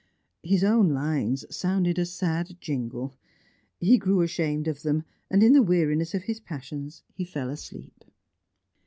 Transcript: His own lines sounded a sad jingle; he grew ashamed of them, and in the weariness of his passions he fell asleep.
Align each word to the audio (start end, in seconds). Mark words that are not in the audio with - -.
His 0.41 0.63
own 0.63 0.89
lines 0.95 1.45
sounded 1.55 1.99
a 1.99 2.07
sad 2.07 2.57
jingle; 2.59 3.19
he 3.79 3.99
grew 3.99 4.21
ashamed 4.21 4.67
of 4.67 4.81
them, 4.81 5.03
and 5.29 5.43
in 5.43 5.53
the 5.53 5.61
weariness 5.61 6.15
of 6.15 6.23
his 6.23 6.39
passions 6.39 7.03
he 7.13 7.23
fell 7.23 7.51
asleep. 7.51 8.03